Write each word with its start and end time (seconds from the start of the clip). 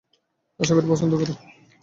আশাকরি 0.59 0.87
পছন্দ 0.91 1.13
করে। 1.13 1.33